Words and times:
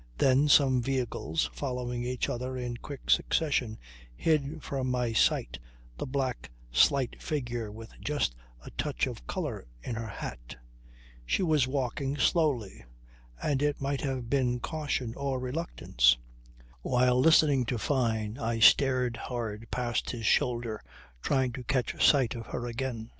Then 0.17 0.47
some 0.47 0.81
vehicles 0.81 1.51
following 1.53 2.01
each 2.03 2.27
other 2.27 2.57
in 2.57 2.75
quick 2.77 3.07
succession 3.11 3.77
hid 4.15 4.63
from 4.63 4.89
my 4.89 5.13
sight 5.13 5.59
the 5.99 6.07
black 6.07 6.49
slight 6.71 7.21
figure 7.21 7.71
with 7.71 7.91
just 7.99 8.33
a 8.65 8.71
touch 8.71 9.05
of 9.05 9.27
colour 9.27 9.67
in 9.83 9.93
her 9.93 10.07
hat. 10.07 10.55
She 11.23 11.43
was 11.43 11.67
walking 11.67 12.17
slowly; 12.17 12.83
and 13.43 13.61
it 13.61 13.79
might 13.79 14.01
have 14.01 14.27
been 14.27 14.59
caution 14.59 15.13
or 15.13 15.39
reluctance. 15.39 16.17
While 16.81 17.19
listening 17.19 17.63
to 17.65 17.77
Fyne 17.77 18.39
I 18.39 18.57
stared 18.57 19.17
hard 19.17 19.67
past 19.69 20.09
his 20.09 20.25
shoulder 20.25 20.81
trying 21.21 21.51
to 21.51 21.63
catch 21.63 22.03
sight 22.03 22.33
of 22.33 22.47
her 22.47 22.65
again. 22.65 23.09